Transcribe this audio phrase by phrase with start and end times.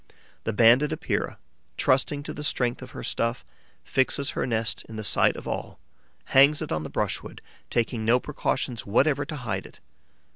[0.45, 1.37] The Banded Epeira,
[1.77, 3.45] trusting to the strength of her stuff,
[3.83, 5.77] fixes her nest in the sight of all,
[6.23, 7.39] hangs it on the brushwood,
[7.69, 9.79] taking no precautions whatever to hide it.